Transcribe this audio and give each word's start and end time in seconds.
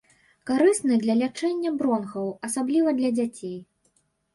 Карысны 0.49 0.97
для 1.03 1.17
лячэння 1.21 1.75
бронхаў, 1.83 2.27
асабліва 2.51 2.99
для 3.01 3.17
дзяцей. 3.23 3.59